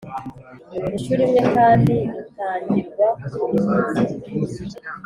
inshuro 0.93 1.21
imwe 1.25 1.43
kandi 1.55 1.95
rutangirwa 2.13 3.07
ku 3.35 3.43
Buyobozi 3.49 4.63